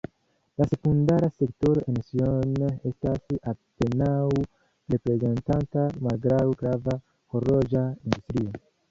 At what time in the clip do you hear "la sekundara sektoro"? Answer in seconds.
0.59-1.81